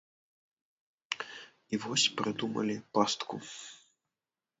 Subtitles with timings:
[1.77, 3.35] І вось прыдумалі пастку.